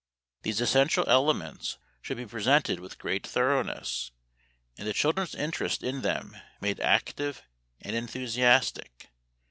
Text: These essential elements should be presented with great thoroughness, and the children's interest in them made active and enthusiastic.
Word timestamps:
These 0.41 0.61
essential 0.61 1.03
elements 1.07 1.77
should 2.01 2.17
be 2.17 2.25
presented 2.25 2.79
with 2.79 2.97
great 2.97 3.23
thoroughness, 3.27 4.09
and 4.75 4.87
the 4.87 4.93
children's 4.93 5.35
interest 5.35 5.83
in 5.83 6.01
them 6.01 6.35
made 6.59 6.79
active 6.79 7.43
and 7.81 7.95
enthusiastic. 7.95 9.11